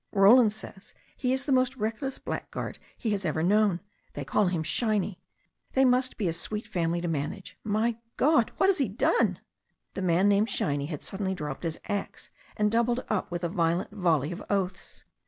Roland 0.13 0.51
says 0.51 0.95
he 1.15 1.31
is 1.31 1.45
the 1.45 1.51
most 1.51 1.75
reckless 1.75 2.17
blackguard 2.17 2.79
he 2.97 3.11
has 3.11 3.23
ever 3.23 3.43
known. 3.43 3.81
They 4.15 4.25
call 4.25 4.47
him 4.47 4.63
Shiny. 4.63 5.21
They 5.73 5.85
must 5.85 6.17
be 6.17 6.27
a 6.27 6.33
sweet 6.33 6.65
family 6.67 7.01
to 7.01 7.07
manage. 7.07 7.55
My 7.63 7.97
God! 8.17 8.51
What 8.57 8.69
has 8.69 8.79
he 8.79 8.87
done?" 8.87 9.41
The 9.93 10.01
man 10.01 10.27
named 10.27 10.49
Shiny 10.49 10.87
had 10.87 11.03
suddenly 11.03 11.35
dropped 11.35 11.61
his 11.61 11.79
axe, 11.85 12.31
and 12.57 12.71
doubled 12.71 13.05
up 13.09 13.29
with 13.29 13.43
a 13.43 13.49
violent 13.49 13.91
volley 13.91 14.31
of 14.31 14.41
oaths. 14.49 15.03